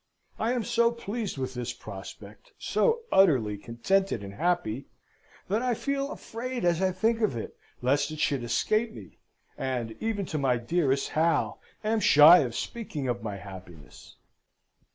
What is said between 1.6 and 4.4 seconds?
prospect, so utterly contented and